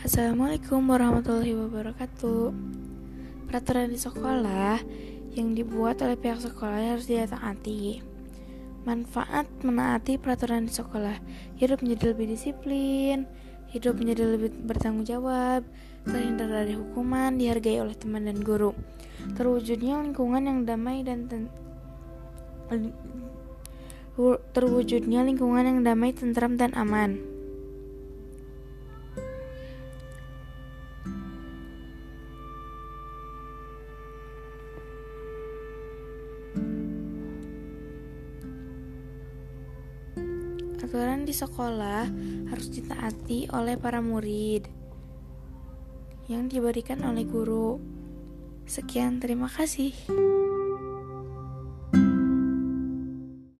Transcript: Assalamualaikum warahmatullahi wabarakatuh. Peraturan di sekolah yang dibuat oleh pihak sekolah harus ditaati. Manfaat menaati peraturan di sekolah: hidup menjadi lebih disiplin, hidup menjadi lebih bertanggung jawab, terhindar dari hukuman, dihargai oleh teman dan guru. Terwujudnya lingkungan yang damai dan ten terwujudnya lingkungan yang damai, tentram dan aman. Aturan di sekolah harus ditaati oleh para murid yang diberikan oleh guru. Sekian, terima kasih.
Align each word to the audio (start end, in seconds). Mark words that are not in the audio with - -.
Assalamualaikum 0.00 0.80
warahmatullahi 0.88 1.52
wabarakatuh. 1.52 2.48
Peraturan 3.44 3.92
di 3.92 4.00
sekolah 4.00 4.80
yang 5.36 5.52
dibuat 5.52 6.00
oleh 6.00 6.16
pihak 6.16 6.40
sekolah 6.40 6.96
harus 6.96 7.04
ditaati. 7.04 8.00
Manfaat 8.88 9.44
menaati 9.60 10.16
peraturan 10.16 10.64
di 10.64 10.72
sekolah: 10.72 11.20
hidup 11.60 11.84
menjadi 11.84 12.16
lebih 12.16 12.32
disiplin, 12.32 13.28
hidup 13.68 14.00
menjadi 14.00 14.32
lebih 14.32 14.56
bertanggung 14.64 15.04
jawab, 15.04 15.60
terhindar 16.08 16.48
dari 16.48 16.72
hukuman, 16.72 17.36
dihargai 17.36 17.84
oleh 17.84 17.92
teman 17.92 18.24
dan 18.24 18.40
guru. 18.40 18.72
Terwujudnya 19.36 20.00
lingkungan 20.00 20.48
yang 20.48 20.64
damai 20.64 21.04
dan 21.04 21.28
ten 21.28 21.52
terwujudnya 24.52 25.24
lingkungan 25.24 25.64
yang 25.64 25.80
damai, 25.84 26.12
tentram 26.12 26.60
dan 26.60 26.72
aman. 26.76 27.31
Aturan 40.82 41.22
di 41.22 41.30
sekolah 41.30 42.10
harus 42.50 42.68
ditaati 42.74 43.48
oleh 43.54 43.78
para 43.78 44.02
murid 44.02 44.66
yang 46.26 46.50
diberikan 46.50 47.06
oleh 47.06 47.22
guru. 47.22 47.78
Sekian, 48.66 49.22
terima 49.22 49.46
kasih. 49.46 49.94